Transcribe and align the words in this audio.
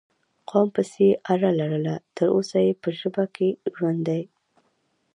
قوم 0.49 0.67
پسې 0.75 1.01
یې 1.09 1.13
اړه 1.33 1.49
لرله، 1.59 1.95
تر 2.15 2.27
اوسه 2.35 2.57
یې 2.65 2.73
په 2.81 2.89
ژبه 2.99 3.25
کې 3.35 3.49
ژوندی 3.75 4.21